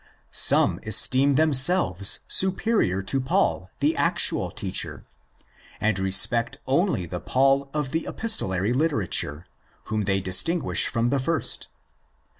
[0.31, 5.05] Some esteem them selves superior to Paul the actual teacher,
[5.79, 9.45] and respect only the Paul of the epistolary literature,
[9.93, 11.67] whom they distinguish from the first.